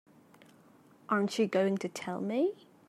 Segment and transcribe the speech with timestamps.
[1.09, 2.55] Aren't you going to tell me?